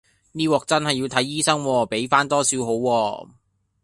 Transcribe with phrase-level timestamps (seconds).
[0.31, 3.29] 呢鑊真係要睇醫生喎，畀返多少好喎